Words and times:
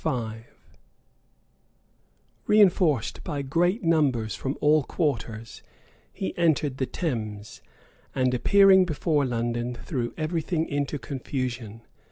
p. 0.03 0.09
166.] 0.09 0.49
Reënforced 2.49 3.23
by 3.23 3.43
great 3.43 3.83
numbers 3.83 4.33
from 4.33 4.57
all 4.59 4.81
quarters, 4.81 5.61
he 6.11 6.35
entered 6.39 6.77
the 6.77 6.87
Thames; 6.87 7.61
and 8.15 8.33
appearing 8.33 8.83
before 8.83 9.27
London, 9.27 9.75
threw 9.75 10.11
every 10.17 10.41
thing 10.41 10.67
into 10.67 10.97
confusion. 10.97 11.83